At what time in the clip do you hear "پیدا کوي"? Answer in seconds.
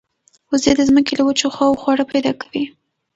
2.11-2.63